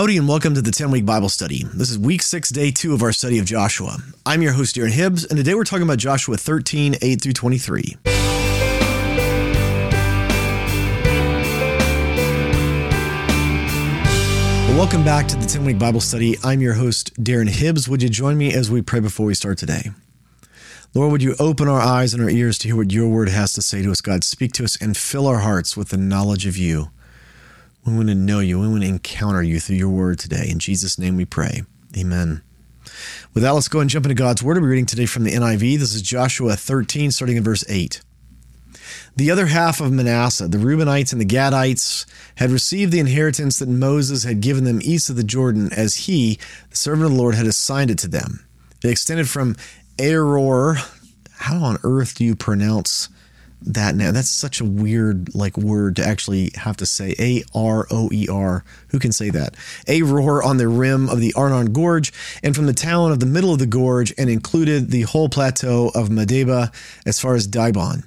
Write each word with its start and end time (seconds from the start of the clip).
Howdy, 0.00 0.16
and 0.16 0.26
welcome 0.26 0.54
to 0.54 0.62
the 0.62 0.70
10 0.70 0.90
week 0.90 1.04
Bible 1.04 1.28
study. 1.28 1.62
This 1.74 1.90
is 1.90 1.98
week 1.98 2.22
six, 2.22 2.48
day 2.48 2.70
two 2.70 2.94
of 2.94 3.02
our 3.02 3.12
study 3.12 3.38
of 3.38 3.44
Joshua. 3.44 3.98
I'm 4.24 4.40
your 4.40 4.52
host, 4.52 4.76
Darren 4.76 4.92
Hibbs, 4.92 5.26
and 5.26 5.36
today 5.36 5.52
we're 5.52 5.64
talking 5.64 5.82
about 5.82 5.98
Joshua 5.98 6.38
13, 6.38 6.96
8 7.02 7.20
through 7.20 7.34
23. 7.34 7.98
Well, 8.06 8.14
welcome 14.78 15.04
back 15.04 15.28
to 15.28 15.36
the 15.36 15.46
10 15.46 15.66
week 15.66 15.78
Bible 15.78 16.00
study. 16.00 16.38
I'm 16.42 16.62
your 16.62 16.72
host, 16.72 17.22
Darren 17.22 17.50
Hibbs. 17.50 17.86
Would 17.86 18.02
you 18.02 18.08
join 18.08 18.38
me 18.38 18.54
as 18.54 18.70
we 18.70 18.80
pray 18.80 19.00
before 19.00 19.26
we 19.26 19.34
start 19.34 19.58
today? 19.58 19.90
Lord, 20.94 21.12
would 21.12 21.22
you 21.22 21.34
open 21.38 21.68
our 21.68 21.78
eyes 21.78 22.14
and 22.14 22.22
our 22.22 22.30
ears 22.30 22.56
to 22.60 22.68
hear 22.68 22.76
what 22.76 22.90
your 22.90 23.10
word 23.10 23.28
has 23.28 23.52
to 23.52 23.60
say 23.60 23.82
to 23.82 23.90
us, 23.90 24.00
God? 24.00 24.24
Speak 24.24 24.52
to 24.52 24.64
us 24.64 24.80
and 24.80 24.96
fill 24.96 25.26
our 25.26 25.40
hearts 25.40 25.76
with 25.76 25.90
the 25.90 25.98
knowledge 25.98 26.46
of 26.46 26.56
you. 26.56 26.88
We 27.90 27.96
want 27.96 28.08
to 28.10 28.14
know 28.14 28.38
you. 28.38 28.60
We 28.60 28.68
want 28.68 28.82
to 28.82 28.88
encounter 28.88 29.42
you 29.42 29.58
through 29.58 29.76
your 29.76 29.88
word 29.88 30.20
today. 30.20 30.46
In 30.48 30.60
Jesus' 30.60 30.96
name 30.96 31.16
we 31.16 31.24
pray. 31.24 31.62
Amen. 31.96 32.40
With 33.34 33.42
that, 33.42 33.50
let's 33.50 33.66
go 33.66 33.80
and 33.80 33.90
jump 33.90 34.06
into 34.06 34.14
God's 34.14 34.44
word. 34.44 34.62
We're 34.62 34.68
reading 34.68 34.86
today 34.86 35.06
from 35.06 35.24
the 35.24 35.32
NIV. 35.32 35.78
This 35.78 35.92
is 35.92 36.00
Joshua 36.00 36.54
13, 36.54 37.10
starting 37.10 37.36
in 37.36 37.42
verse 37.42 37.64
8. 37.68 38.00
The 39.16 39.30
other 39.32 39.46
half 39.46 39.80
of 39.80 39.90
Manasseh, 39.90 40.46
the 40.46 40.58
Reubenites 40.58 41.12
and 41.12 41.20
the 41.20 41.26
Gadites, 41.26 42.06
had 42.36 42.52
received 42.52 42.92
the 42.92 43.00
inheritance 43.00 43.58
that 43.58 43.68
Moses 43.68 44.22
had 44.22 44.40
given 44.40 44.62
them 44.62 44.80
east 44.82 45.10
of 45.10 45.16
the 45.16 45.24
Jordan, 45.24 45.72
as 45.72 45.96
he, 45.96 46.38
the 46.70 46.76
servant 46.76 47.06
of 47.06 47.10
the 47.10 47.18
Lord, 47.18 47.34
had 47.34 47.46
assigned 47.46 47.90
it 47.90 47.98
to 47.98 48.08
them. 48.08 48.46
It 48.84 48.90
extended 48.90 49.28
from 49.28 49.56
Aroer. 49.96 50.76
How 51.32 51.56
on 51.64 51.78
earth 51.82 52.14
do 52.14 52.24
you 52.24 52.36
pronounce 52.36 53.08
that 53.62 53.94
now. 53.94 54.12
That's 54.12 54.28
such 54.28 54.60
a 54.60 54.64
weird 54.64 55.34
like 55.34 55.56
word 55.56 55.96
to 55.96 56.04
actually 56.04 56.52
have 56.54 56.76
to 56.78 56.86
say. 56.86 57.14
A 57.18 57.42
R 57.54 57.86
O 57.90 58.10
E 58.12 58.28
R. 58.28 58.64
Who 58.88 58.98
can 58.98 59.12
say 59.12 59.30
that? 59.30 59.54
A 59.86 60.02
roar 60.02 60.42
on 60.42 60.56
the 60.56 60.68
rim 60.68 61.08
of 61.08 61.20
the 61.20 61.32
Arnon 61.34 61.72
Gorge 61.72 62.12
and 62.42 62.54
from 62.54 62.66
the 62.66 62.72
town 62.72 63.12
of 63.12 63.20
the 63.20 63.26
middle 63.26 63.52
of 63.52 63.58
the 63.58 63.66
gorge 63.66 64.12
and 64.18 64.28
included 64.28 64.90
the 64.90 65.02
whole 65.02 65.28
plateau 65.28 65.90
of 65.94 66.08
Medeba 66.08 66.72
as 67.06 67.20
far 67.20 67.34
as 67.34 67.46
Dibon. 67.46 68.04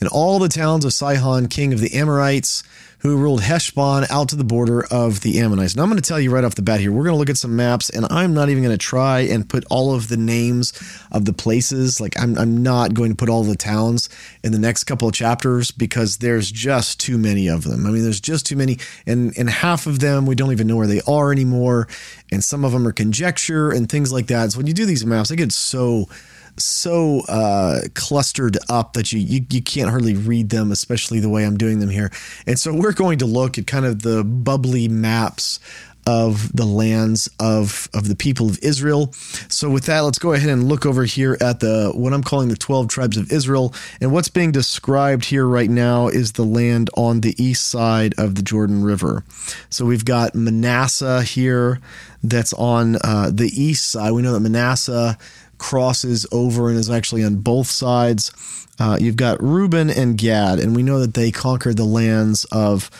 And 0.00 0.08
all 0.08 0.38
the 0.38 0.48
towns 0.48 0.84
of 0.84 0.92
Sihon, 0.92 1.48
king 1.48 1.72
of 1.72 1.80
the 1.80 1.94
Amorites, 1.94 2.62
who 3.02 3.16
ruled 3.16 3.40
Heshbon 3.40 4.06
out 4.10 4.28
to 4.28 4.36
the 4.36 4.44
border 4.44 4.84
of 4.86 5.22
the 5.22 5.40
Ammonites. 5.40 5.74
Now, 5.74 5.82
I'm 5.82 5.88
going 5.88 6.00
to 6.00 6.08
tell 6.08 6.20
you 6.20 6.30
right 6.30 6.44
off 6.44 6.54
the 6.54 6.62
bat 6.62 6.78
here, 6.78 6.92
we're 6.92 7.02
going 7.02 7.14
to 7.14 7.18
look 7.18 7.30
at 7.30 7.36
some 7.36 7.56
maps, 7.56 7.90
and 7.90 8.06
I'm 8.10 8.32
not 8.32 8.48
even 8.48 8.62
going 8.62 8.78
to 8.78 8.78
try 8.78 9.20
and 9.20 9.48
put 9.48 9.64
all 9.70 9.92
of 9.92 10.06
the 10.06 10.16
names 10.16 10.72
of 11.10 11.24
the 11.24 11.32
places. 11.32 12.00
Like, 12.00 12.18
I'm, 12.18 12.38
I'm 12.38 12.62
not 12.62 12.94
going 12.94 13.10
to 13.10 13.16
put 13.16 13.28
all 13.28 13.42
the 13.42 13.56
towns 13.56 14.08
in 14.44 14.52
the 14.52 14.58
next 14.58 14.84
couple 14.84 15.08
of 15.08 15.14
chapters 15.14 15.72
because 15.72 16.18
there's 16.18 16.52
just 16.52 17.00
too 17.00 17.18
many 17.18 17.48
of 17.48 17.64
them. 17.64 17.86
I 17.86 17.90
mean, 17.90 18.04
there's 18.04 18.20
just 18.20 18.46
too 18.46 18.54
many, 18.54 18.78
and, 19.04 19.36
and 19.36 19.50
half 19.50 19.88
of 19.88 19.98
them 19.98 20.24
we 20.24 20.36
don't 20.36 20.52
even 20.52 20.68
know 20.68 20.76
where 20.76 20.86
they 20.86 21.00
are 21.08 21.32
anymore, 21.32 21.88
and 22.30 22.44
some 22.44 22.64
of 22.64 22.70
them 22.70 22.86
are 22.86 22.92
conjecture 22.92 23.72
and 23.72 23.88
things 23.88 24.12
like 24.12 24.28
that. 24.28 24.52
So, 24.52 24.58
when 24.58 24.68
you 24.68 24.74
do 24.74 24.86
these 24.86 25.04
maps, 25.04 25.30
they 25.30 25.36
get 25.36 25.50
so 25.50 26.08
so 26.58 27.20
uh, 27.28 27.80
clustered 27.94 28.58
up 28.68 28.92
that 28.94 29.12
you, 29.12 29.18
you 29.18 29.44
you 29.50 29.62
can't 29.62 29.90
hardly 29.90 30.14
read 30.14 30.50
them, 30.50 30.72
especially 30.72 31.20
the 31.20 31.28
way 31.28 31.44
I'm 31.44 31.56
doing 31.56 31.80
them 31.80 31.90
here. 31.90 32.10
And 32.46 32.58
so 32.58 32.74
we're 32.74 32.92
going 32.92 33.18
to 33.18 33.26
look 33.26 33.58
at 33.58 33.66
kind 33.66 33.86
of 33.86 34.02
the 34.02 34.22
bubbly 34.24 34.88
maps 34.88 35.60
of 36.06 36.54
the 36.54 36.64
lands 36.64 37.28
of 37.38 37.88
of 37.94 38.08
the 38.08 38.16
people 38.16 38.48
of 38.48 38.58
Israel. 38.62 39.12
So 39.48 39.70
with 39.70 39.84
that, 39.86 40.00
let's 40.00 40.18
go 40.18 40.32
ahead 40.32 40.50
and 40.50 40.68
look 40.68 40.84
over 40.84 41.04
here 41.04 41.36
at 41.40 41.60
the 41.60 41.92
what 41.94 42.12
I'm 42.12 42.22
calling 42.22 42.48
the 42.48 42.56
12 42.56 42.88
tribes 42.88 43.16
of 43.16 43.30
Israel. 43.32 43.74
And 44.00 44.12
what's 44.12 44.28
being 44.28 44.52
described 44.52 45.26
here 45.26 45.46
right 45.46 45.70
now 45.70 46.08
is 46.08 46.32
the 46.32 46.44
land 46.44 46.90
on 46.96 47.20
the 47.20 47.40
east 47.42 47.68
side 47.68 48.14
of 48.18 48.34
the 48.34 48.42
Jordan 48.42 48.82
River. 48.82 49.24
So 49.70 49.84
we've 49.84 50.04
got 50.04 50.34
Manasseh 50.34 51.22
here 51.22 51.80
that's 52.22 52.52
on 52.54 52.96
uh, 53.02 53.30
the 53.32 53.50
east 53.54 53.90
side. 53.90 54.12
We 54.12 54.22
know 54.22 54.32
that 54.32 54.40
Manasseh 54.40 55.18
crosses 55.62 56.26
over 56.32 56.68
and 56.68 56.78
is 56.78 56.90
actually 56.90 57.22
on 57.22 57.36
both 57.36 57.68
sides. 57.68 58.32
Uh, 58.78 58.96
you've 59.00 59.16
got 59.16 59.42
Reuben 59.42 59.90
and 59.90 60.16
Gad, 60.16 60.58
and 60.58 60.74
we 60.74 60.82
know 60.82 60.98
that 61.00 61.14
they 61.14 61.30
conquered 61.30 61.76
the 61.76 61.84
lands 61.84 62.44
of 62.46 62.90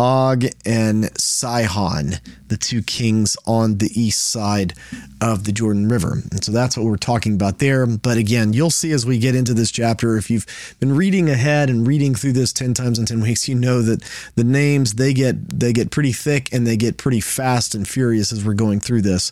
Og 0.00 0.46
and 0.64 1.10
Sihon, 1.20 2.14
the 2.48 2.56
two 2.56 2.80
kings 2.82 3.36
on 3.46 3.76
the 3.76 3.90
east 3.92 4.30
side 4.30 4.72
of 5.20 5.44
the 5.44 5.52
Jordan 5.52 5.90
River. 5.90 6.22
And 6.30 6.42
so 6.42 6.52
that's 6.52 6.78
what 6.78 6.86
we're 6.86 6.96
talking 6.96 7.34
about 7.34 7.58
there. 7.58 7.84
But 7.84 8.16
again, 8.16 8.54
you'll 8.54 8.70
see 8.70 8.92
as 8.92 9.04
we 9.04 9.18
get 9.18 9.34
into 9.34 9.52
this 9.52 9.70
chapter, 9.70 10.16
if 10.16 10.30
you've 10.30 10.46
been 10.80 10.96
reading 10.96 11.28
ahead 11.28 11.68
and 11.68 11.86
reading 11.86 12.14
through 12.14 12.32
this 12.32 12.50
10 12.50 12.72
times 12.72 12.98
in 12.98 13.04
10 13.04 13.20
weeks, 13.20 13.46
you 13.46 13.54
know 13.54 13.82
that 13.82 14.02
the 14.36 14.44
names 14.44 14.94
they 14.94 15.12
get 15.12 15.60
they 15.60 15.74
get 15.74 15.90
pretty 15.90 16.12
thick 16.12 16.50
and 16.50 16.66
they 16.66 16.78
get 16.78 16.96
pretty 16.96 17.20
fast 17.20 17.74
and 17.74 17.86
furious 17.86 18.32
as 18.32 18.42
we're 18.42 18.54
going 18.54 18.80
through 18.80 19.02
this. 19.02 19.30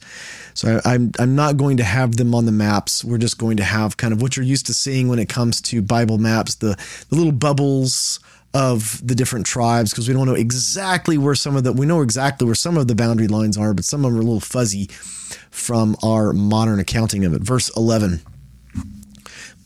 So 0.52 0.82
I, 0.84 0.94
I'm 0.94 1.12
I'm 1.18 1.34
not 1.34 1.56
going 1.56 1.78
to 1.78 1.84
have 1.84 2.16
them 2.16 2.34
on 2.34 2.44
the 2.44 2.52
maps. 2.52 3.02
We're 3.02 3.16
just 3.16 3.38
going 3.38 3.56
to 3.56 3.64
have 3.64 3.96
kind 3.96 4.12
of 4.12 4.20
what 4.20 4.36
you're 4.36 4.44
used 4.44 4.66
to 4.66 4.74
seeing 4.74 5.08
when 5.08 5.18
it 5.18 5.30
comes 5.30 5.62
to 5.62 5.80
Bible 5.88 6.18
maps, 6.18 6.56
the, 6.56 6.78
the 7.08 7.16
little 7.16 7.32
bubbles 7.32 8.20
of 8.54 9.06
the 9.06 9.14
different 9.14 9.46
tribes 9.46 9.90
because 9.90 10.08
we 10.08 10.14
don't 10.14 10.26
know 10.26 10.34
exactly 10.34 11.18
where 11.18 11.34
some 11.34 11.54
of 11.54 11.64
the 11.64 11.72
we 11.72 11.86
know 11.86 12.00
exactly 12.00 12.46
where 12.46 12.54
some 12.54 12.76
of 12.76 12.88
the 12.88 12.94
boundary 12.94 13.28
lines 13.28 13.58
are, 13.58 13.74
but 13.74 13.84
some 13.84 14.04
of 14.04 14.12
them 14.12 14.18
are 14.18 14.22
a 14.22 14.24
little 14.24 14.40
fuzzy 14.40 14.86
from 15.50 15.96
our 16.02 16.32
modern 16.32 16.78
accounting 16.78 17.24
of 17.24 17.34
it. 17.34 17.42
Verse 17.42 17.70
11. 17.76 18.20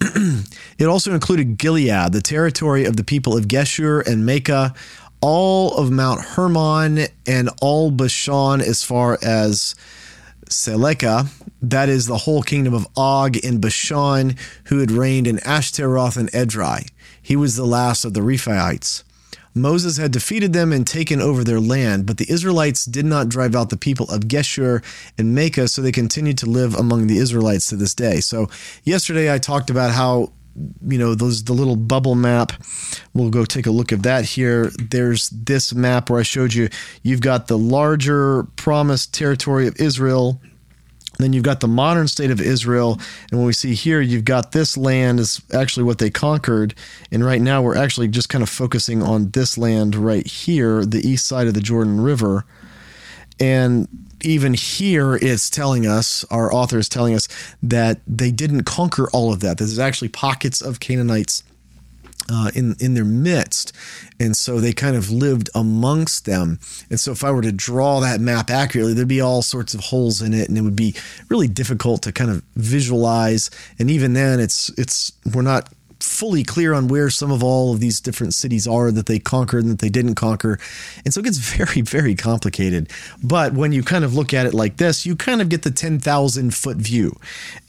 it 0.78 0.86
also 0.86 1.14
included 1.14 1.58
Gilead, 1.58 2.12
the 2.12 2.20
territory 2.20 2.84
of 2.84 2.96
the 2.96 3.04
people 3.04 3.36
of 3.36 3.46
Geshur 3.46 4.04
and 4.06 4.28
Maacah, 4.28 4.76
all 5.20 5.76
of 5.76 5.92
Mount 5.92 6.20
Hermon, 6.20 7.06
and 7.24 7.50
all 7.60 7.92
Bashan 7.92 8.60
as 8.60 8.82
far 8.82 9.16
as 9.22 9.76
Salecah, 10.52 11.28
that 11.60 11.88
is 11.88 12.06
the 12.06 12.18
whole 12.18 12.42
kingdom 12.42 12.74
of 12.74 12.86
Og 12.96 13.36
in 13.36 13.60
Bashan, 13.60 14.36
who 14.66 14.78
had 14.78 14.90
reigned 14.90 15.26
in 15.26 15.38
Ashtaroth 15.40 16.16
and 16.16 16.30
Edrei. 16.32 16.88
He 17.20 17.36
was 17.36 17.56
the 17.56 17.66
last 17.66 18.04
of 18.04 18.14
the 18.14 18.20
Rephaites. 18.20 19.02
Moses 19.54 19.98
had 19.98 20.12
defeated 20.12 20.52
them 20.52 20.72
and 20.72 20.86
taken 20.86 21.20
over 21.20 21.44
their 21.44 21.60
land, 21.60 22.06
but 22.06 22.16
the 22.16 22.30
Israelites 22.30 22.86
did 22.86 23.04
not 23.04 23.28
drive 23.28 23.54
out 23.54 23.68
the 23.68 23.76
people 23.76 24.08
of 24.10 24.22
Geshur 24.22 24.82
and 25.18 25.36
Maacah, 25.36 25.68
so 25.68 25.82
they 25.82 25.92
continued 25.92 26.38
to 26.38 26.46
live 26.46 26.74
among 26.74 27.06
the 27.06 27.18
Israelites 27.18 27.66
to 27.66 27.76
this 27.76 27.94
day. 27.94 28.20
So, 28.20 28.48
yesterday 28.82 29.32
I 29.32 29.38
talked 29.38 29.68
about 29.68 29.92
how 29.92 30.32
you 30.86 30.98
know 30.98 31.14
those 31.14 31.44
the 31.44 31.52
little 31.52 31.76
bubble 31.76 32.14
map 32.14 32.52
we'll 33.14 33.30
go 33.30 33.44
take 33.44 33.66
a 33.66 33.70
look 33.70 33.92
at 33.92 34.02
that 34.02 34.24
here 34.24 34.70
there's 34.90 35.30
this 35.30 35.72
map 35.72 36.10
where 36.10 36.20
i 36.20 36.22
showed 36.22 36.52
you 36.52 36.68
you've 37.02 37.22
got 37.22 37.46
the 37.46 37.56
larger 37.56 38.44
promised 38.56 39.14
territory 39.14 39.66
of 39.66 39.74
israel 39.80 40.40
then 41.18 41.32
you've 41.32 41.44
got 41.44 41.60
the 41.60 41.68
modern 41.68 42.08
state 42.08 42.30
of 42.30 42.40
Israel. 42.40 42.98
And 43.30 43.38
when 43.38 43.46
we 43.46 43.52
see 43.52 43.74
here, 43.74 44.00
you've 44.00 44.24
got 44.24 44.52
this 44.52 44.76
land 44.76 45.20
is 45.20 45.40
actually 45.52 45.84
what 45.84 45.98
they 45.98 46.10
conquered. 46.10 46.74
And 47.10 47.24
right 47.24 47.40
now, 47.40 47.62
we're 47.62 47.76
actually 47.76 48.08
just 48.08 48.28
kind 48.28 48.42
of 48.42 48.48
focusing 48.48 49.02
on 49.02 49.30
this 49.30 49.58
land 49.58 49.94
right 49.94 50.26
here, 50.26 50.84
the 50.84 51.06
east 51.06 51.26
side 51.26 51.46
of 51.46 51.54
the 51.54 51.60
Jordan 51.60 52.00
River. 52.00 52.44
And 53.38 53.88
even 54.24 54.54
here, 54.54 55.16
it's 55.16 55.50
telling 55.50 55.86
us, 55.86 56.24
our 56.30 56.52
author 56.52 56.78
is 56.78 56.88
telling 56.88 57.14
us 57.14 57.28
that 57.62 58.00
they 58.06 58.30
didn't 58.30 58.64
conquer 58.64 59.08
all 59.10 59.32
of 59.32 59.40
that. 59.40 59.58
There's 59.58 59.78
actually 59.78 60.08
pockets 60.08 60.60
of 60.60 60.80
Canaanites 60.80 61.44
uh, 62.30 62.50
in 62.54 62.76
in 62.78 62.94
their 62.94 63.04
midst, 63.04 63.72
and 64.20 64.36
so 64.36 64.60
they 64.60 64.72
kind 64.72 64.96
of 64.96 65.10
lived 65.10 65.50
amongst 65.54 66.24
them. 66.24 66.58
And 66.90 66.98
so, 66.98 67.12
if 67.12 67.24
I 67.24 67.30
were 67.30 67.42
to 67.42 67.52
draw 67.52 68.00
that 68.00 68.20
map 68.20 68.50
accurately, 68.50 68.94
there'd 68.94 69.08
be 69.08 69.20
all 69.20 69.42
sorts 69.42 69.74
of 69.74 69.80
holes 69.80 70.22
in 70.22 70.32
it, 70.32 70.48
and 70.48 70.56
it 70.56 70.62
would 70.62 70.76
be 70.76 70.94
really 71.28 71.48
difficult 71.48 72.02
to 72.02 72.12
kind 72.12 72.30
of 72.30 72.42
visualize. 72.54 73.50
And 73.78 73.90
even 73.90 74.12
then, 74.12 74.40
it's 74.40 74.70
it's 74.78 75.12
we're 75.34 75.42
not 75.42 75.68
fully 76.02 76.42
clear 76.42 76.74
on 76.74 76.88
where 76.88 77.10
some 77.10 77.30
of 77.30 77.42
all 77.42 77.72
of 77.72 77.80
these 77.80 78.00
different 78.00 78.34
cities 78.34 78.66
are 78.66 78.90
that 78.90 79.06
they 79.06 79.18
conquered 79.18 79.64
and 79.64 79.72
that 79.72 79.78
they 79.78 79.88
didn't 79.88 80.14
conquer. 80.14 80.58
And 81.04 81.12
so 81.12 81.20
it 81.20 81.24
gets 81.24 81.38
very, 81.56 81.80
very 81.80 82.14
complicated. 82.14 82.90
But 83.22 83.54
when 83.54 83.72
you 83.72 83.82
kind 83.82 84.04
of 84.04 84.14
look 84.14 84.34
at 84.34 84.46
it 84.46 84.54
like 84.54 84.76
this, 84.76 85.06
you 85.06 85.16
kind 85.16 85.40
of 85.40 85.48
get 85.48 85.62
the 85.62 85.70
10,000 85.70 86.54
foot 86.54 86.76
view. 86.76 87.18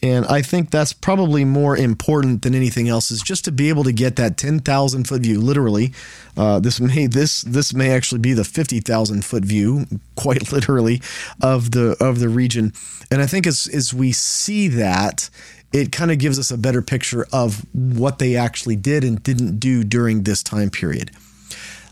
And 0.02 0.26
I 0.26 0.42
think 0.42 0.72
that's 0.72 0.94
probably 0.94 1.46
more 1.46 1.78
important 1.78 2.42
than 2.42 2.56
anything 2.56 2.90
else 2.90 3.12
is 3.12 3.22
just 3.22 3.46
to 3.46 3.52
be 3.52 3.70
able 3.70 3.84
to 3.84 3.94
get 3.94 4.16
that 4.18 4.38
10,000 4.38 5.08
foot 5.08 5.22
view, 5.22 5.40
literally. 5.40 5.94
Uh, 6.36 6.60
this 6.60 6.80
may 6.80 7.06
this 7.06 7.44
this 7.44 7.74
may 7.74 7.92
actually 7.92 8.20
be 8.20 8.34
the 8.34 8.44
50,000 8.44 9.24
foot 9.24 9.46
view, 9.46 9.86
quite 10.16 10.52
literally, 10.52 11.02
of 11.42 11.72
the 11.72 11.96
of 12.00 12.20
the 12.20 12.30
region. 12.30 12.74
And 13.12 13.22
I 13.22 13.28
think 13.28 13.46
as 13.46 13.68
as 13.68 13.94
we 13.94 14.12
see 14.12 14.68
that, 14.70 15.30
it 15.74 15.92
kind 15.92 16.12
of 16.12 16.20
gives 16.20 16.38
us 16.38 16.52
a 16.52 16.58
better 16.58 16.84
picture 16.84 17.28
of 17.34 17.66
what 17.74 18.20
they 18.20 18.36
actually 18.36 18.76
did 18.76 19.04
and 19.04 19.22
didn't 19.24 19.60
do 19.60 19.84
during 19.84 20.24
this 20.24 20.44
time 20.44 20.70
period. 20.70 21.12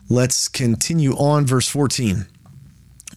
Let's 0.07 0.47
continue 0.47 1.13
on, 1.13 1.45
verse 1.45 1.67
14. 1.67 2.27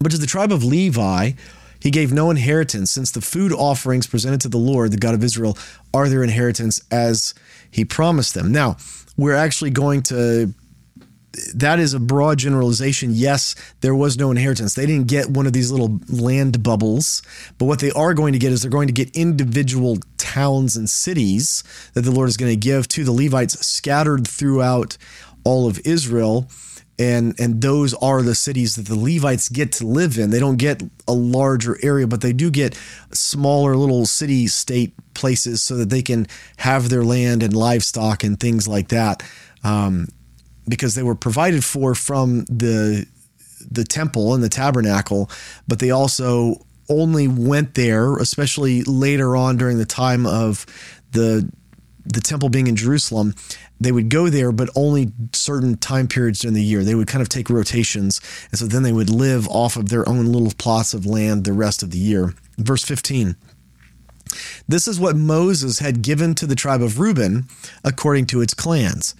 But 0.00 0.10
to 0.12 0.18
the 0.18 0.26
tribe 0.26 0.50
of 0.50 0.64
Levi, 0.64 1.32
he 1.78 1.90
gave 1.90 2.12
no 2.12 2.30
inheritance, 2.30 2.90
since 2.90 3.10
the 3.10 3.20
food 3.20 3.52
offerings 3.52 4.06
presented 4.06 4.40
to 4.40 4.48
the 4.48 4.56
Lord, 4.56 4.90
the 4.90 4.96
God 4.96 5.14
of 5.14 5.22
Israel, 5.22 5.58
are 5.92 6.08
their 6.08 6.22
inheritance 6.22 6.80
as 6.90 7.34
he 7.70 7.84
promised 7.84 8.32
them. 8.32 8.50
Now, 8.50 8.78
we're 9.18 9.34
actually 9.34 9.70
going 9.70 10.02
to 10.04 10.54
that 11.54 11.78
is 11.78 11.94
a 11.94 12.00
broad 12.00 12.38
generalization. 12.38 13.10
Yes, 13.12 13.54
there 13.80 13.94
was 13.94 14.18
no 14.18 14.30
inheritance. 14.30 14.74
They 14.74 14.86
didn't 14.86 15.08
get 15.08 15.30
one 15.30 15.46
of 15.46 15.52
these 15.52 15.70
little 15.70 16.00
land 16.08 16.62
bubbles, 16.62 17.22
but 17.58 17.66
what 17.66 17.80
they 17.80 17.90
are 17.92 18.14
going 18.14 18.32
to 18.32 18.38
get 18.38 18.52
is 18.52 18.62
they're 18.62 18.70
going 18.70 18.88
to 18.88 18.92
get 18.92 19.16
individual 19.16 19.98
towns 20.18 20.76
and 20.76 20.88
cities 20.88 21.64
that 21.94 22.02
the 22.02 22.10
Lord 22.10 22.28
is 22.28 22.36
going 22.36 22.52
to 22.52 22.56
give 22.56 22.88
to 22.88 23.04
the 23.04 23.12
Levites 23.12 23.64
scattered 23.64 24.26
throughout 24.26 24.96
all 25.44 25.68
of 25.68 25.80
Israel. 25.84 26.48
And, 26.96 27.34
and 27.40 27.60
those 27.60 27.92
are 27.94 28.22
the 28.22 28.36
cities 28.36 28.76
that 28.76 28.86
the 28.86 28.98
Levites 28.98 29.48
get 29.48 29.72
to 29.72 29.86
live 29.86 30.16
in. 30.16 30.30
They 30.30 30.38
don't 30.38 30.58
get 30.58 30.80
a 31.08 31.12
larger 31.12 31.76
area, 31.82 32.06
but 32.06 32.20
they 32.20 32.32
do 32.32 32.50
get 32.52 32.78
smaller 33.12 33.76
little 33.76 34.06
city 34.06 34.46
state 34.46 34.94
places 35.12 35.62
so 35.62 35.76
that 35.76 35.90
they 35.90 36.02
can 36.02 36.28
have 36.58 36.90
their 36.90 37.02
land 37.02 37.42
and 37.42 37.52
livestock 37.52 38.22
and 38.22 38.38
things 38.38 38.68
like 38.68 38.88
that. 38.88 39.24
Um, 39.64 40.06
because 40.68 40.94
they 40.94 41.02
were 41.02 41.14
provided 41.14 41.64
for 41.64 41.94
from 41.94 42.44
the 42.46 43.06
the 43.70 43.84
temple 43.84 44.34
and 44.34 44.42
the 44.42 44.48
tabernacle, 44.48 45.30
but 45.66 45.78
they 45.78 45.90
also 45.90 46.64
only 46.88 47.26
went 47.26 47.74
there, 47.74 48.16
especially 48.16 48.82
later 48.82 49.36
on 49.36 49.56
during 49.56 49.78
the 49.78 49.86
time 49.86 50.26
of 50.26 50.66
the 51.12 51.50
the 52.06 52.20
temple 52.20 52.50
being 52.50 52.66
in 52.66 52.76
Jerusalem. 52.76 53.34
They 53.80 53.90
would 53.90 54.10
go 54.10 54.28
there, 54.28 54.52
but 54.52 54.68
only 54.76 55.12
certain 55.32 55.76
time 55.78 56.06
periods 56.06 56.40
during 56.40 56.54
the 56.54 56.62
year. 56.62 56.84
They 56.84 56.94
would 56.94 57.08
kind 57.08 57.22
of 57.22 57.28
take 57.28 57.48
rotations, 57.48 58.20
and 58.50 58.58
so 58.58 58.66
then 58.66 58.82
they 58.82 58.92
would 58.92 59.10
live 59.10 59.48
off 59.48 59.76
of 59.76 59.88
their 59.88 60.06
own 60.08 60.26
little 60.26 60.52
plots 60.56 60.94
of 60.94 61.06
land 61.06 61.44
the 61.44 61.52
rest 61.52 61.82
of 61.82 61.90
the 61.90 61.98
year. 61.98 62.34
Verse 62.58 62.84
15. 62.84 63.36
This 64.66 64.88
is 64.88 64.98
what 64.98 65.16
Moses 65.16 65.78
had 65.78 66.02
given 66.02 66.34
to 66.36 66.46
the 66.46 66.54
tribe 66.54 66.82
of 66.82 66.98
Reuben 66.98 67.46
according 67.84 68.26
to 68.26 68.40
its 68.40 68.54
clans 68.54 69.14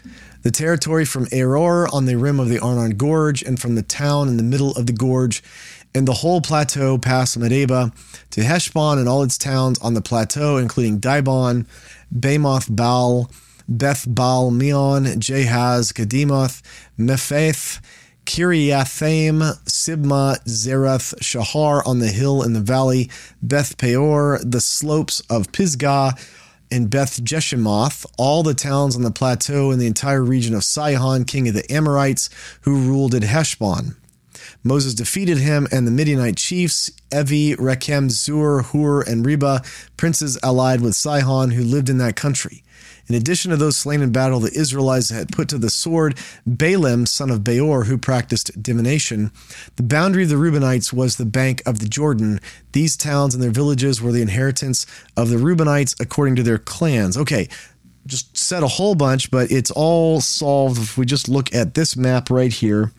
the 0.45 0.51
territory 0.51 1.07
from 1.07 1.25
Aroer 1.27 1.93
on 1.93 2.05
the 2.05 2.17
rim 2.17 2.39
of 2.39 2.51
the 2.51 2.61
Arnon 2.61 2.97
Gorge 2.99 3.43
and 3.43 3.59
from 3.59 3.75
the 3.75 3.83
town 3.83 4.29
in 4.29 4.37
the 4.37 4.43
middle 4.43 4.73
of 4.73 4.87
the 4.87 4.93
gorge 4.93 5.43
and 5.95 6.07
the 6.07 6.13
whole 6.13 6.43
plateau 6.43 6.99
past 6.99 7.39
Medeba 7.39 7.95
to 8.31 8.43
Heshbon 8.43 8.99
and 8.99 9.09
all 9.09 9.23
its 9.23 9.39
towns 9.39 9.79
on 9.79 9.95
the 9.95 10.03
plateau, 10.03 10.59
including 10.59 11.01
Dibon, 11.01 11.67
Bamoth 12.15 12.69
Baal, 12.69 13.31
Beth 13.67 14.05
Baal 14.07 14.51
Meon, 14.51 15.05
Jahaz, 15.05 15.95
Kedemoth, 15.95 16.61
Mephaath, 16.99 17.81
Kiriathaim, 18.27 19.41
Sibmah, 19.65 20.45
Zereth, 20.45 21.15
Shahar 21.23 21.87
on 21.87 22.01
the 22.01 22.09
hill 22.09 22.43
in 22.43 22.53
the 22.53 22.61
valley, 22.61 23.09
Beth 23.41 23.79
Peor, 23.79 24.41
the 24.43 24.61
slopes 24.61 25.21
of 25.31 25.53
Pisgah, 25.53 26.15
and 26.75 26.91
Beth 26.91 27.23
Jeshimoth, 27.23 28.05
all 28.19 28.43
the 28.43 28.53
towns 28.53 28.97
on 28.97 29.03
the 29.03 29.13
plateau 29.13 29.71
in 29.71 29.79
the 29.79 29.87
entire 29.87 30.25
region 30.25 30.57
of 30.57 30.65
Sihon, 30.65 31.25
king 31.25 31.47
of 31.47 31.55
the 31.55 31.73
Amorites, 31.73 32.29
who 32.63 32.89
ruled 32.89 33.15
at 33.15 33.23
Heshbon. 33.23 33.95
Moses 34.65 34.95
defeated 34.95 35.39
him 35.39 35.69
and 35.71 35.87
the 35.87 35.91
Midianite 35.91 36.39
chiefs, 36.39 36.91
Evi, 37.11 37.55
Rekem, 37.57 38.11
Zur, 38.11 38.63
Hur, 38.63 39.03
and 39.03 39.25
Reba, 39.25 39.63
princes 39.99 40.39
allied 40.43 40.81
with 40.81 40.97
Sihon, 40.97 41.51
who 41.51 41.63
lived 41.63 41.91
in 41.91 41.99
that 41.99 42.17
country. 42.17 42.65
In 43.07 43.15
addition 43.15 43.51
to 43.51 43.59
those 43.59 43.77
slain 43.77 44.01
in 44.01 44.13
battle, 44.13 44.41
the 44.41 44.59
Israelites 44.59 45.11
had 45.11 45.31
put 45.31 45.49
to 45.51 45.59
the 45.59 45.69
sword 45.69 46.19
Balaam, 46.47 47.05
son 47.05 47.31
of 47.31 47.45
Beor, 47.45 47.85
who 47.85 47.99
practiced 47.99 48.63
divination. 48.63 49.31
The 49.77 49.83
boundary 49.83 50.23
of 50.23 50.31
the 50.31 50.37
Reubenites 50.37 50.91
was 50.91 51.17
the 51.17 51.27
bank 51.27 51.63
of 51.67 51.81
the 51.81 51.89
Jordan. 51.89 52.41
These 52.73 52.97
towns 52.97 53.35
and 53.35 53.43
their 53.43 53.51
villages 53.51 54.01
were 54.01 54.13
the 54.13 54.23
inheritance 54.23 54.87
of 55.19 55.29
the 55.29 55.37
Reubenites 55.37 56.01
according 56.01 56.37
to 56.37 56.43
their 56.43 56.57
clans. 56.57 57.19
Okay, 57.19 57.49
just 58.07 58.37
said 58.37 58.63
a 58.63 58.69
whole 58.69 58.95
bunch, 58.95 59.31
but 59.31 59.51
it's 59.51 59.71
all 59.71 60.23
solved 60.23 60.79
if 60.79 60.97
we 60.97 61.05
just 61.05 61.29
look 61.29 61.55
at 61.55 61.75
this 61.75 61.97
map 61.97 62.31
right 62.31 62.53
here. 62.53 62.93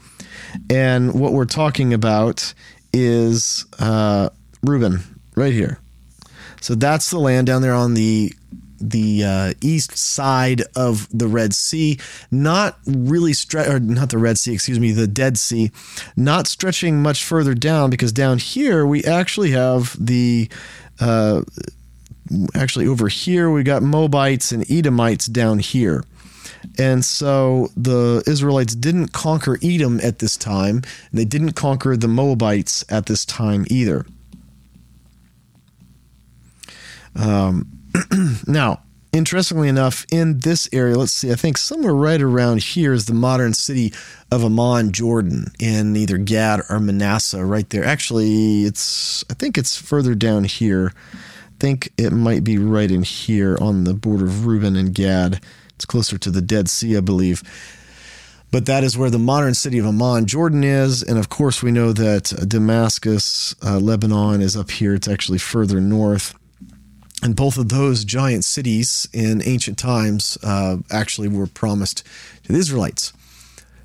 And 0.70 1.14
what 1.20 1.34
we're 1.34 1.46
talking 1.46 1.94
about 1.94 2.54
is 2.94 3.66
uh, 3.80 4.30
Reuben 4.64 5.00
right 5.36 5.54
here. 5.54 5.80
So 6.62 6.76
that's 6.76 7.10
the 7.10 7.20
land 7.20 7.48
down 7.48 7.62
there 7.62 7.74
on 7.74 7.94
the 7.94 8.34
the 8.80 9.24
uh, 9.24 9.54
east 9.62 9.98
side 9.98 10.64
of 10.76 11.08
the 11.18 11.28
Red 11.28 11.54
Sea, 11.54 11.98
not 12.32 12.78
really 12.86 13.34
stretch, 13.34 13.68
or 13.68 13.80
not 13.80 14.10
the 14.10 14.18
Red 14.18 14.38
Sea, 14.38 14.54
excuse 14.54 14.80
me, 14.80 14.92
the 14.92 15.08
Dead 15.08 15.38
Sea, 15.38 15.72
not 16.16 16.48
stretching 16.48 17.02
much 17.02 17.24
further 17.24 17.54
down 17.54 17.90
because 17.90 18.12
down 18.12 18.38
here 18.38 18.86
we 18.86 19.04
actually 19.04 19.52
have 19.52 19.96
the. 20.00 20.50
Uh, 21.00 21.44
actually, 22.56 22.88
over 22.88 23.08
here 23.08 23.52
we 23.52 23.64
got 23.64 23.84
Moabites 23.84 24.52
and 24.52 24.70
Edomites 24.70 25.28
down 25.28 25.60
here. 25.60 26.04
And 26.78 27.04
so 27.04 27.70
the 27.76 28.24
Israelites 28.28 28.76
didn't 28.76 29.10
conquer 29.10 29.58
Edom 29.64 30.00
at 30.02 30.20
this 30.20 30.38
time, 30.38 30.78
and 30.78 31.20
they 31.20 31.26
didn't 31.26 31.54
conquer 31.54 31.96
the 31.98 32.08
Moabites 32.08 32.84
at 32.90 33.06
this 33.06 33.26
time 33.26 33.66
either. 33.70 34.06
Um, 37.16 37.68
now, 38.48 38.82
interestingly 39.14 39.70
enough, 39.70 40.06
in 40.12 40.40
this 40.40 40.68
area, 40.74 40.98
let's 40.98 41.14
see, 41.14 41.32
I 41.32 41.36
think 41.36 41.58
somewhere 41.58 41.96
right 41.96 42.22
around 42.22 42.62
here 42.62 42.94
is 42.94 43.06
the 43.06 43.14
modern 43.14 43.54
city 43.54 43.94
of 44.32 44.44
Amman, 44.44 44.92
Jordan, 44.92 45.48
in 45.60 45.96
either 45.96 46.18
Gad 46.18 46.62
or 46.70 46.80
Manasseh, 46.80 47.46
right 47.46 47.70
there. 47.70 47.86
Actually, 47.86 48.64
it's, 48.64 49.24
I 49.30 49.34
think 49.34 49.58
it's 49.58 49.78
further 49.78 50.16
down 50.16 50.44
here. 50.44 50.92
I 51.14 51.58
think 51.60 51.94
it 51.98 52.12
might 52.12 52.44
be 52.44 52.58
right 52.58 52.92
in 52.92 53.04
here 53.04 53.58
on 53.62 53.86
the 53.86 53.94
border 53.94 54.26
of 54.26 54.46
Reuben 54.46 54.76
and 54.76 54.94
Gad. 54.94 55.42
It's 55.76 55.86
closer 55.86 56.18
to 56.18 56.32
the 56.32 56.42
Dead 56.42 56.70
Sea, 56.70 56.98
I 56.98 57.02
believe. 57.02 57.44
But 58.52 58.66
that 58.68 58.84
is 58.84 58.98
where 58.98 59.10
the 59.10 59.20
modern 59.20 59.54
city 59.54 59.80
of 59.80 59.86
Amman, 59.86 60.28
Jordan 60.28 60.64
is. 60.64 61.04
And 61.04 61.18
of 61.18 61.30
course, 61.30 61.62
we 61.62 61.72
know 61.72 61.92
that 61.92 62.34
Damascus, 62.48 63.56
uh, 63.62 63.80
Lebanon, 63.80 64.42
is 64.42 64.56
up 64.56 64.72
here. 64.72 64.94
It's 64.94 65.08
actually 65.08 65.40
further 65.40 65.82
north. 65.82 66.34
And 67.22 67.36
both 67.36 67.58
of 67.58 67.70
those 67.70 68.06
giant 68.06 68.46
cities 68.46 69.10
in 69.12 69.42
ancient 69.44 69.78
times 69.78 70.38
uh, 70.44 70.78
actually 70.92 71.28
were 71.28 71.48
promised 71.48 72.04
to 72.44 72.54
the 72.54 72.60
Israelites. 72.60 73.14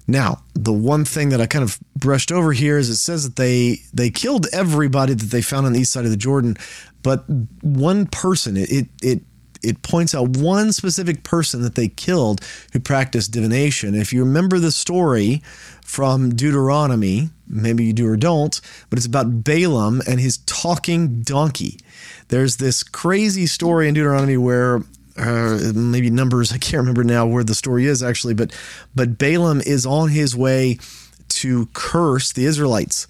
Now, 0.07 0.43
the 0.55 0.73
one 0.73 1.05
thing 1.05 1.29
that 1.29 1.41
I 1.41 1.47
kind 1.47 1.63
of 1.63 1.79
brushed 1.97 2.33
over 2.33 2.53
here 2.53 2.79
is 2.79 2.91
it 2.91 2.97
says 2.97 3.25
that 3.25 3.37
they 3.37 3.79
they 3.95 4.11
killed 4.11 4.47
everybody 4.53 5.15
that 5.15 5.31
they 5.31 5.41
found 5.41 5.67
on 5.67 5.73
the 5.73 5.81
east 5.81 5.93
side 5.93 6.05
of 6.05 6.11
the 6.11 6.17
Jordan, 6.17 6.57
but 7.03 7.25
one 7.63 8.07
person 8.07 8.57
it 8.57 8.71
it 8.71 8.89
it, 9.03 9.23
it 9.63 9.83
points 9.83 10.15
out 10.15 10.37
one 10.37 10.73
specific 10.73 11.23
person 11.23 11.63
that 11.63 11.75
they 11.75 11.89
killed 11.89 12.41
who 12.73 12.81
practiced 12.81 13.33
divination. 13.33 13.95
If 13.95 14.13
you 14.13 14.25
remember 14.25 14.59
the 14.59 14.73
story 14.73 15.43
from 15.83 16.35
Deuteronomy, 16.35 17.31
maybe 17.49 17.85
you 17.85 17.93
do 17.93 18.07
or 18.07 18.17
don't, 18.17 18.61
but 18.89 18.99
it's 18.99 19.07
about 19.07 19.45
Balaam 19.45 20.01
and 20.07 20.21
his 20.21 20.39
talking 20.39 21.23
donkey. 21.23 21.79
There's 22.29 22.57
this 22.57 22.83
crazy 22.83 23.47
story 23.47 23.89
in 23.89 23.95
Deuteronomy 23.95 24.37
where 24.37 24.83
uh, 25.17 25.73
maybe 25.75 26.09
numbers 26.09 26.53
I 26.53 26.59
can't 26.59 26.81
remember 26.81 27.05
now 27.05 27.27
where 27.27 27.45
the 27.45 27.55
story 27.55 27.87
is 27.87 28.03
actually, 28.03 28.35
but 28.35 28.53
but 28.95 29.19
Balaam 29.19 29.61
is 29.61 29.85
on 29.85 30.09
his 30.09 30.37
way 30.37 30.79
to 31.29 31.67
curse 31.73 32.33
the 32.33 32.45
Israelites. 32.45 33.07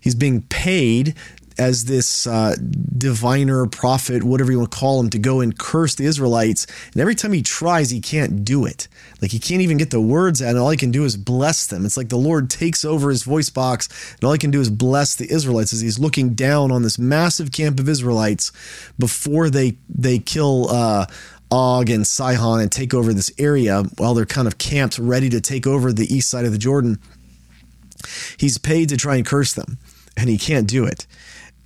He's 0.00 0.14
being 0.14 0.42
paid 0.42 1.14
as 1.58 1.84
this 1.84 2.26
uh, 2.26 2.54
diviner, 2.96 3.66
prophet, 3.66 4.22
whatever 4.22 4.52
you 4.52 4.58
want 4.58 4.70
to 4.70 4.78
call 4.78 5.00
him, 5.00 5.10
to 5.10 5.18
go 5.18 5.40
and 5.40 5.58
curse 5.58 5.94
the 5.94 6.04
Israelites. 6.04 6.66
And 6.92 7.00
every 7.00 7.14
time 7.14 7.32
he 7.32 7.42
tries, 7.42 7.90
he 7.90 8.00
can't 8.00 8.44
do 8.44 8.64
it. 8.64 8.88
Like 9.20 9.30
he 9.30 9.38
can't 9.38 9.62
even 9.62 9.76
get 9.76 9.90
the 9.90 10.00
words 10.00 10.40
out, 10.40 10.50
and 10.50 10.58
all 10.58 10.70
he 10.70 10.76
can 10.76 10.90
do 10.90 11.04
is 11.04 11.16
bless 11.16 11.66
them. 11.66 11.84
It's 11.84 11.96
like 11.96 12.08
the 12.08 12.16
Lord 12.16 12.50
takes 12.50 12.84
over 12.84 13.10
his 13.10 13.22
voice 13.22 13.50
box, 13.50 13.88
and 14.14 14.24
all 14.24 14.32
he 14.32 14.38
can 14.38 14.50
do 14.50 14.60
is 14.60 14.70
bless 14.70 15.14
the 15.14 15.30
Israelites 15.30 15.72
as 15.72 15.80
he's 15.80 15.98
looking 15.98 16.34
down 16.34 16.70
on 16.70 16.82
this 16.82 16.98
massive 16.98 17.52
camp 17.52 17.80
of 17.80 17.88
Israelites 17.88 18.52
before 18.98 19.50
they 19.50 19.76
they 19.88 20.18
kill. 20.18 20.70
Uh, 20.70 21.06
Og 21.50 21.88
and 21.88 22.06
Sihon 22.06 22.60
and 22.60 22.70
take 22.70 22.92
over 22.92 23.14
this 23.14 23.32
area 23.38 23.84
while 23.96 24.12
they're 24.12 24.26
kind 24.26 24.46
of 24.46 24.58
camped 24.58 24.98
ready 24.98 25.30
to 25.30 25.40
take 25.40 25.66
over 25.66 25.94
the 25.94 26.12
east 26.14 26.28
side 26.28 26.44
of 26.44 26.52
the 26.52 26.58
Jordan. 26.58 26.98
He's 28.36 28.58
paid 28.58 28.90
to 28.90 28.96
try 28.96 29.16
and 29.16 29.24
curse 29.24 29.54
them, 29.54 29.78
and 30.16 30.28
he 30.28 30.36
can't 30.36 30.68
do 30.68 30.84
it. 30.84 31.06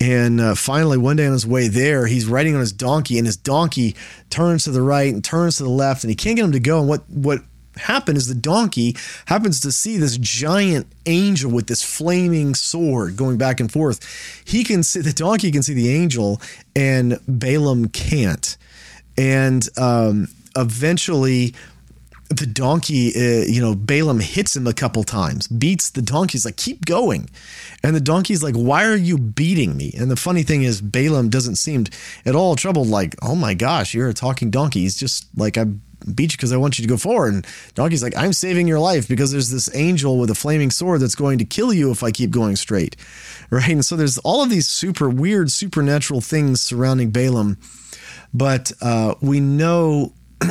And 0.02 0.40
uh, 0.40 0.56
finally, 0.56 0.99
one 0.99 1.14
day 1.14 1.26
on 1.26 1.32
his 1.32 1.47
way 1.47 1.68
there, 1.68 2.06
he's 2.06 2.26
riding 2.26 2.54
on 2.54 2.61
his 2.61 2.73
donkey, 2.73 3.18
and 3.18 3.26
his 3.26 3.37
donkey 3.37 3.94
turns 4.30 4.64
to 4.64 4.73
the 4.73 4.82
right 4.82 5.14
and 5.14 5.23
turns 5.23 5.59
to 5.59 5.62
the 5.62 5.68
left, 5.68 6.02
and 6.02 6.11
he 6.11 6.16
can't 6.16 6.35
get 6.35 6.44
him 6.44 6.50
to 6.50 6.59
go. 6.59 6.80
And 6.80 6.88
what 6.88 7.09
what 7.09 7.38
happened 7.76 8.18
is 8.18 8.26
the 8.26 8.35
donkey 8.35 8.97
happens 9.26 9.61
to 9.61 9.71
see 9.71 9.99
this 9.99 10.16
giant 10.18 10.88
angel 11.06 11.52
with 11.52 11.68
this 11.68 11.85
flaming 11.85 12.56
sword 12.56 13.14
going 13.14 13.38
back 13.38 13.61
and 13.61 13.71
forth. 13.71 14.42
He 14.44 14.64
can 14.64 14.82
see 14.82 15.02
the 15.02 15.12
donkey 15.12 15.52
can 15.52 15.62
see 15.62 15.75
the 15.75 15.90
angel, 15.90 16.40
and 16.75 17.21
Balaam 17.28 17.88
can't. 17.88 18.56
And 19.16 19.68
um, 19.78 20.26
eventually, 20.56 21.54
the 22.36 22.46
donkey, 22.46 23.12
uh, 23.14 23.44
you 23.44 23.60
know, 23.60 23.74
Balaam 23.74 24.20
hits 24.20 24.56
him 24.56 24.66
a 24.66 24.72
couple 24.72 25.02
times, 25.04 25.46
beats 25.48 25.90
the 25.90 26.02
donkey. 26.02 26.32
He's 26.32 26.44
like, 26.44 26.56
keep 26.56 26.84
going. 26.84 27.28
And 27.82 27.96
the 27.96 28.00
donkey's 28.00 28.42
like, 28.42 28.54
why 28.54 28.84
are 28.84 28.96
you 28.96 29.18
beating 29.18 29.76
me? 29.76 29.92
And 29.98 30.10
the 30.10 30.16
funny 30.16 30.42
thing 30.42 30.62
is, 30.62 30.80
Balaam 30.80 31.28
doesn't 31.28 31.56
seem 31.56 31.86
at 32.24 32.34
all 32.34 32.56
troubled, 32.56 32.88
like, 32.88 33.16
oh 33.22 33.34
my 33.34 33.54
gosh, 33.54 33.94
you're 33.94 34.08
a 34.08 34.14
talking 34.14 34.50
donkey. 34.50 34.80
He's 34.80 34.96
just 34.96 35.26
like, 35.36 35.56
I'm, 35.56 35.82
beat 36.14 36.32
you 36.32 36.36
because 36.36 36.52
I 36.52 36.56
want 36.56 36.78
you 36.78 36.82
to 36.82 36.88
go 36.88 36.96
forward. 36.96 37.34
And 37.34 37.46
donkey's 37.74 38.02
like, 38.02 38.16
I'm 38.16 38.32
saving 38.32 38.68
your 38.68 38.78
life 38.78 39.08
because 39.08 39.30
there's 39.30 39.50
this 39.50 39.74
angel 39.74 40.18
with 40.18 40.30
a 40.30 40.34
flaming 40.34 40.70
sword 40.70 41.00
that's 41.00 41.14
going 41.14 41.38
to 41.38 41.44
kill 41.44 41.72
you 41.72 41.90
if 41.90 42.02
I 42.02 42.10
keep 42.10 42.30
going 42.30 42.56
straight. 42.56 42.96
Right. 43.50 43.68
And 43.68 43.84
so 43.84 43.96
there's 43.96 44.16
all 44.18 44.42
of 44.42 44.48
these 44.48 44.66
super 44.66 45.10
weird 45.10 45.50
supernatural 45.50 46.22
things 46.22 46.62
surrounding 46.62 47.10
Balaam. 47.10 47.58
But 48.32 48.72
uh, 48.80 49.14
we 49.20 49.40
know 49.40 50.14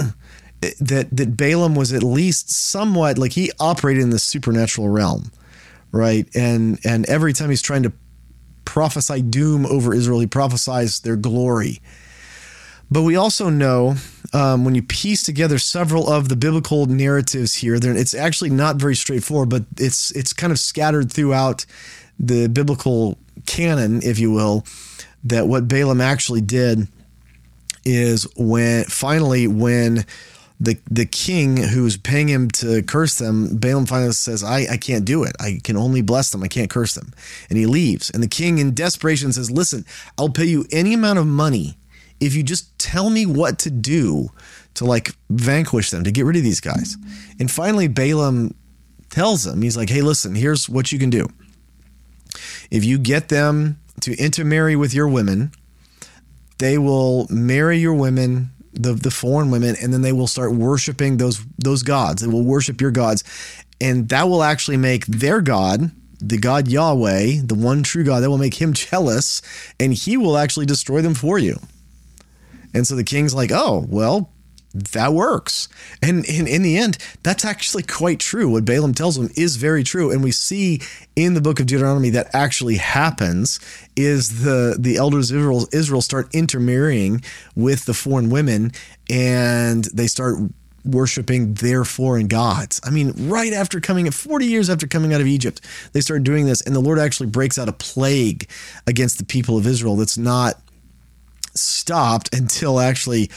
that 0.79 1.07
that 1.11 1.35
Balaam 1.35 1.75
was 1.75 1.91
at 1.91 2.03
least 2.03 2.51
somewhat 2.51 3.17
like 3.17 3.33
he 3.33 3.51
operated 3.59 4.03
in 4.03 4.11
the 4.11 4.19
supernatural 4.19 4.89
realm, 4.89 5.31
right? 5.91 6.27
And 6.35 6.79
and 6.85 7.05
every 7.07 7.33
time 7.33 7.49
he's 7.49 7.61
trying 7.61 7.83
to 7.83 7.93
prophesy 8.65 9.21
doom 9.21 9.65
over 9.65 9.93
Israel, 9.93 10.19
he 10.19 10.27
prophesies 10.27 10.99
their 10.99 11.15
glory. 11.15 11.81
But 12.91 13.03
we 13.03 13.15
also 13.15 13.49
know 13.49 13.95
um, 14.33 14.65
when 14.65 14.75
you 14.75 14.83
piece 14.83 15.23
together 15.23 15.57
several 15.57 16.09
of 16.09 16.29
the 16.29 16.35
biblical 16.35 16.85
narratives 16.85 17.55
here, 17.55 17.79
then 17.79 17.97
it's 17.97 18.13
actually 18.13 18.49
not 18.49 18.75
very 18.75 18.95
straightforward, 18.95 19.49
but 19.49 19.63
it's 19.77 20.11
it's 20.11 20.33
kind 20.33 20.51
of 20.51 20.59
scattered 20.59 21.11
throughout 21.11 21.65
the 22.19 22.47
biblical 22.47 23.17
canon, 23.47 24.01
if 24.03 24.19
you 24.19 24.31
will, 24.31 24.65
that 25.23 25.47
what 25.47 25.67
Balaam 25.67 26.01
actually 26.01 26.41
did 26.41 26.87
is 27.83 28.27
when 28.35 28.83
finally 28.85 29.47
when 29.47 30.05
the 30.61 30.77
the 30.89 31.07
king 31.07 31.57
who's 31.57 31.97
paying 31.97 32.29
him 32.29 32.49
to 32.51 32.83
curse 32.83 33.17
them, 33.17 33.57
Balaam 33.57 33.87
finally 33.87 34.11
says, 34.11 34.43
I, 34.43 34.67
I 34.71 34.77
can't 34.77 35.03
do 35.03 35.23
it. 35.23 35.35
I 35.39 35.59
can 35.63 35.75
only 35.75 36.03
bless 36.03 36.31
them. 36.31 36.43
I 36.43 36.47
can't 36.47 36.69
curse 36.69 36.93
them. 36.93 37.13
And 37.49 37.57
he 37.57 37.65
leaves. 37.65 38.11
And 38.11 38.21
the 38.21 38.27
king 38.27 38.59
in 38.59 38.75
desperation 38.75 39.33
says, 39.33 39.49
Listen, 39.49 39.85
I'll 40.19 40.29
pay 40.29 40.45
you 40.45 40.65
any 40.71 40.93
amount 40.93 41.17
of 41.17 41.25
money 41.25 41.77
if 42.19 42.35
you 42.35 42.43
just 42.43 42.77
tell 42.77 43.09
me 43.09 43.25
what 43.25 43.57
to 43.59 43.71
do 43.71 44.29
to 44.75 44.85
like 44.85 45.11
vanquish 45.31 45.89
them, 45.89 46.03
to 46.03 46.11
get 46.11 46.25
rid 46.25 46.37
of 46.37 46.43
these 46.43 46.61
guys. 46.61 46.95
And 47.39 47.49
finally, 47.49 47.87
Balaam 47.87 48.53
tells 49.09 49.45
him, 49.45 49.63
he's 49.63 49.75
like, 49.75 49.89
hey, 49.89 50.01
listen, 50.01 50.35
here's 50.35 50.69
what 50.69 50.91
you 50.91 50.99
can 50.99 51.09
do. 51.09 51.27
If 52.69 52.85
you 52.85 52.99
get 52.99 53.29
them 53.29 53.79
to 54.01 54.15
intermarry 54.15 54.75
with 54.75 54.93
your 54.93 55.07
women, 55.07 55.51
they 56.59 56.77
will 56.77 57.27
marry 57.29 57.79
your 57.79 57.95
women, 57.95 58.51
the, 58.73 58.93
the 58.93 59.11
foreign 59.11 59.51
women, 59.51 59.75
and 59.81 59.93
then 59.93 60.01
they 60.01 60.13
will 60.13 60.27
start 60.27 60.53
worshiping 60.53 61.17
those 61.17 61.43
those 61.57 61.83
gods. 61.83 62.21
They 62.21 62.27
will 62.27 62.43
worship 62.43 62.81
your 62.81 62.91
gods. 62.91 63.23
And 63.79 64.09
that 64.09 64.29
will 64.29 64.43
actually 64.43 64.77
make 64.77 65.05
their 65.07 65.41
God, 65.41 65.91
the 66.19 66.37
God 66.37 66.67
Yahweh, 66.67 67.41
the 67.43 67.55
one 67.55 67.81
true 67.81 68.03
God, 68.03 68.19
that 68.21 68.29
will 68.29 68.37
make 68.37 68.61
him 68.61 68.73
jealous, 68.73 69.41
and 69.79 69.93
he 69.93 70.17
will 70.17 70.37
actually 70.37 70.65
destroy 70.65 71.01
them 71.01 71.15
for 71.15 71.39
you. 71.39 71.59
And 72.73 72.87
so 72.87 72.95
the 72.95 73.03
king's 73.03 73.33
like, 73.33 73.51
oh, 73.51 73.85
well, 73.89 74.30
that 74.73 75.13
works. 75.13 75.67
And 76.01 76.25
in, 76.25 76.47
in 76.47 76.61
the 76.61 76.77
end, 76.77 76.97
that's 77.23 77.43
actually 77.43 77.83
quite 77.83 78.19
true. 78.19 78.49
What 78.49 78.65
Balaam 78.65 78.93
tells 78.93 79.17
him 79.17 79.29
is 79.35 79.57
very 79.57 79.83
true. 79.83 80.11
And 80.11 80.23
we 80.23 80.31
see 80.31 80.81
in 81.15 81.33
the 81.33 81.41
book 81.41 81.59
of 81.59 81.65
Deuteronomy 81.65 82.09
that 82.11 82.33
actually 82.33 82.77
happens 82.77 83.59
is 83.95 84.43
the, 84.43 84.77
the 84.79 84.97
elders 84.97 85.31
of 85.31 85.37
Israel, 85.37 85.67
Israel 85.71 86.01
start 86.01 86.33
intermarrying 86.33 87.23
with 87.55 87.85
the 87.85 87.93
foreign 87.93 88.29
women 88.29 88.71
and 89.09 89.85
they 89.85 90.07
start 90.07 90.37
worshiping 90.83 91.53
their 91.55 91.83
foreign 91.83 92.27
gods. 92.27 92.81
I 92.83 92.89
mean, 92.89 93.13
right 93.29 93.53
after 93.53 93.79
coming 93.79 94.09
40 94.09 94.45
years 94.45 94.69
after 94.69 94.87
coming 94.87 95.13
out 95.13 95.21
of 95.21 95.27
Egypt, 95.27 95.61
they 95.93 96.01
start 96.01 96.23
doing 96.23 96.45
this 96.45 96.61
and 96.61 96.75
the 96.75 96.79
Lord 96.79 96.97
actually 96.97 97.27
breaks 97.27 97.59
out 97.59 97.69
a 97.69 97.73
plague 97.73 98.49
against 98.87 99.17
the 99.17 99.25
people 99.25 99.57
of 99.57 99.67
Israel 99.67 99.95
that's 99.95 100.17
not 100.17 100.55
stopped 101.53 102.33
until 102.35 102.79
actually 102.79 103.29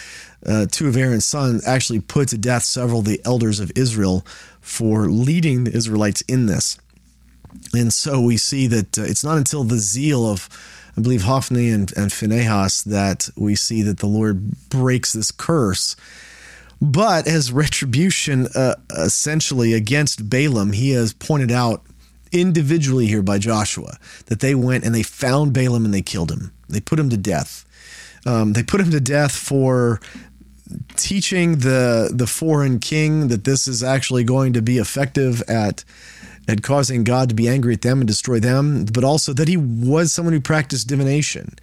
uh, 0.46 0.66
two 0.70 0.88
of 0.88 0.96
Aaron's 0.96 1.24
sons 1.24 1.66
actually 1.66 2.00
put 2.00 2.28
to 2.28 2.38
death 2.38 2.62
several 2.62 3.00
of 3.00 3.06
the 3.06 3.20
elders 3.24 3.60
of 3.60 3.72
Israel 3.74 4.24
for 4.60 5.08
leading 5.08 5.64
the 5.64 5.76
Israelites 5.76 6.22
in 6.22 6.46
this. 6.46 6.78
And 7.72 7.92
so 7.92 8.20
we 8.20 8.36
see 8.36 8.66
that 8.66 8.98
uh, 8.98 9.02
it's 9.02 9.24
not 9.24 9.38
until 9.38 9.64
the 9.64 9.78
zeal 9.78 10.26
of, 10.26 10.48
I 10.96 11.00
believe, 11.00 11.22
Hophni 11.22 11.70
and, 11.70 11.92
and 11.96 12.12
Phinehas 12.12 12.82
that 12.84 13.30
we 13.36 13.54
see 13.54 13.82
that 13.82 13.98
the 13.98 14.06
Lord 14.06 14.68
breaks 14.68 15.12
this 15.12 15.30
curse. 15.30 15.96
But 16.80 17.26
as 17.26 17.52
retribution, 17.52 18.48
uh, 18.54 18.74
essentially 18.90 19.72
against 19.72 20.28
Balaam, 20.28 20.72
he 20.72 20.90
has 20.90 21.12
pointed 21.12 21.50
out 21.50 21.82
individually 22.32 23.06
here 23.06 23.22
by 23.22 23.38
Joshua 23.38 23.96
that 24.26 24.40
they 24.40 24.54
went 24.54 24.84
and 24.84 24.94
they 24.94 25.02
found 25.02 25.52
Balaam 25.52 25.84
and 25.84 25.94
they 25.94 26.02
killed 26.02 26.30
him. 26.30 26.52
They 26.68 26.80
put 26.80 26.98
him 26.98 27.08
to 27.10 27.16
death. 27.16 27.64
Um, 28.26 28.52
they 28.52 28.62
put 28.62 28.80
him 28.80 28.90
to 28.90 29.00
death 29.00 29.34
for 29.34 30.00
teaching 30.96 31.58
the 31.58 32.10
the 32.12 32.26
foreign 32.26 32.78
king 32.78 33.28
that 33.28 33.44
this 33.44 33.68
is 33.68 33.82
actually 33.82 34.24
going 34.24 34.52
to 34.54 34.62
be 34.62 34.78
effective 34.78 35.42
at 35.42 35.84
at 36.48 36.62
causing 36.62 37.04
God 37.04 37.28
to 37.30 37.34
be 37.34 37.48
angry 37.48 37.74
at 37.74 37.82
them 37.82 38.00
and 38.00 38.08
destroy 38.08 38.38
them, 38.38 38.84
but 38.92 39.04
also 39.04 39.32
that 39.32 39.48
he 39.48 39.56
was 39.56 40.12
someone 40.12 40.34
who 40.34 40.40
practiced 40.40 40.88
divination. 40.88 41.54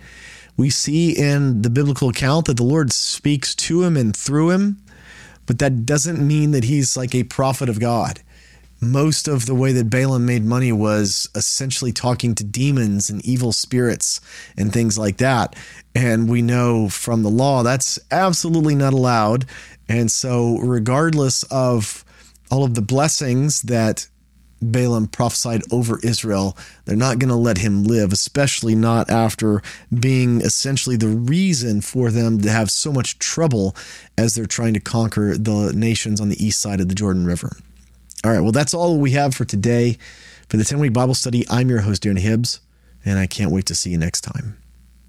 We 0.58 0.70
see 0.70 1.12
in 1.12 1.62
the 1.62 1.70
biblical 1.70 2.10
account 2.10 2.46
that 2.48 2.58
the 2.58 2.64
Lord 2.64 2.92
speaks 2.92 3.54
to 3.56 3.84
him 3.84 3.96
and 3.96 4.16
through 4.16 4.50
him, 4.50 4.82
but 5.46 5.60
that 5.60 5.86
doesn't 5.86 6.26
mean 6.26 6.52
that 6.52 6.64
he's 6.64 6.98
like 6.98 7.14
a 7.14 7.24
prophet 7.24 7.70
of 7.70 7.80
God 7.80 8.22
most 8.82 9.28
of 9.28 9.46
the 9.46 9.54
way 9.54 9.72
that 9.74 9.90
Balaam 9.90 10.26
made 10.26 10.44
money 10.44 10.72
was 10.72 11.30
essentially 11.36 11.92
talking 11.92 12.34
to 12.36 12.44
demons 12.44 13.10
and 13.10 13.24
evil 13.24 13.52
spirits 13.52 14.20
and 14.58 14.74
things 14.74 14.98
like 14.98 15.18
that. 15.18 15.56
And 15.94 16.28
we 16.28 16.42
know 16.42 16.90
from 16.90 17.22
the 17.22 17.30
law 17.30 17.62
that's 17.62 18.00
absolutely 18.10 18.76
not 18.76 18.94
allowed. 18.94 19.46
And 19.88 20.12
so, 20.12 20.58
regardless 20.58 21.44
of 21.44 22.04
all 22.50 22.64
of 22.64 22.74
the 22.74 22.82
blessings 22.82 23.62
that 23.64 24.08
Balaam 24.62 25.08
prophesied 25.08 25.62
over 25.72 26.00
Israel, 26.04 26.58
they're 26.86 26.96
not 26.96 27.20
going 27.20 27.30
to 27.30 27.36
let 27.36 27.58
him 27.58 27.84
live, 27.84 28.14
especially 28.14 28.76
not 28.76 29.10
after 29.10 29.62
being 30.00 30.42
essentially 30.42 30.96
the 30.96 31.08
reason 31.08 31.82
for 31.82 32.12
them 32.12 32.40
to 32.42 32.50
have 32.50 32.70
so 32.70 32.92
much 32.92 33.18
trouble 33.20 33.76
as 34.18 34.36
they're 34.36 34.46
trying 34.46 34.74
to 34.74 34.80
conquer 34.80 35.36
the 35.36 35.72
nations 35.76 36.22
on 36.22 36.30
the 36.30 36.44
east 36.44 36.62
side 36.62 36.80
of 36.80 36.90
the 36.90 36.96
Jordan 36.96 37.26
River. 37.26 37.58
All 38.24 38.32
right. 38.32 38.42
Well, 38.42 38.52
that's 38.52 38.74
all 38.74 39.00
we 39.00 39.12
have 39.12 39.34
for 39.34 39.46
today. 39.46 39.98
For 40.50 40.58
the 40.58 40.66
10 40.66 40.80
week 40.80 40.94
Bible 40.94 41.16
study, 41.16 41.46
I'm 41.50 41.70
your 41.70 41.80
host, 41.80 42.04
Darren 42.04 42.20
Hibbs, 42.20 42.60
and 43.06 43.18
I 43.18 43.26
can't 43.26 43.52
wait 43.52 43.66
to 43.68 43.76
see 43.76 43.90
you 43.90 43.98
next 43.98 44.22
time. 44.22 44.58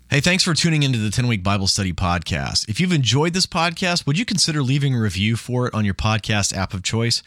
Hey, 0.08 0.20
thanks 0.20 0.44
for 0.44 0.54
tuning 0.54 0.82
into 0.82 0.98
the 0.98 1.10
10 1.10 1.26
week 1.26 1.42
Bible 1.42 1.66
study 1.66 1.92
podcast. 1.92 2.68
If 2.68 2.78
you've 2.78 2.92
enjoyed 2.92 3.32
this 3.32 3.46
podcast, 3.46 4.06
would 4.06 4.18
you 4.18 4.24
consider 4.24 4.62
leaving 4.62 4.94
a 4.94 5.00
review 5.00 5.36
for 5.36 5.66
it 5.66 5.74
on 5.74 5.84
your 5.84 5.94
podcast 5.94 6.56
app 6.56 6.74
of 6.74 6.82
choice? 6.82 7.22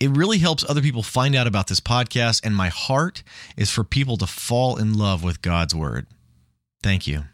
It 0.00 0.10
really 0.10 0.38
helps 0.38 0.68
other 0.68 0.82
people 0.82 1.02
find 1.02 1.36
out 1.36 1.46
about 1.46 1.68
this 1.68 1.80
podcast, 1.80 2.44
and 2.44 2.56
my 2.56 2.70
heart 2.70 3.22
is 3.56 3.70
for 3.70 3.84
people 3.84 4.16
to 4.16 4.26
fall 4.26 4.76
in 4.76 4.98
love 4.98 5.22
with 5.22 5.42
God's 5.42 5.74
word. 5.74 6.06
Thank 6.82 7.06
you. 7.06 7.24